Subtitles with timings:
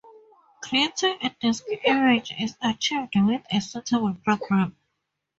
[0.63, 4.75] Creating a disk image is achieved with a suitable program.